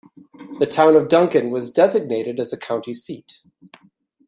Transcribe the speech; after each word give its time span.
The 0.57 0.65
town 0.65 0.95
of 0.95 1.09
Duncan 1.09 1.51
was 1.51 1.69
designated 1.69 2.39
as 2.39 2.49
the 2.49 2.57
county 2.57 2.91
seat. 2.95 3.37